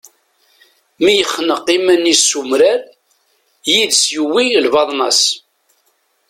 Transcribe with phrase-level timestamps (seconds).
[1.03, 2.79] Mi yexneq iman-is s umrar,
[3.71, 5.21] yid-s yuwi lbaḍna-s.